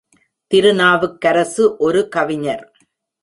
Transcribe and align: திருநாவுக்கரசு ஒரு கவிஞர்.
திருநாவுக்கரசு 0.51 1.65
ஒரு 1.77 2.01
கவிஞர். 2.07 2.65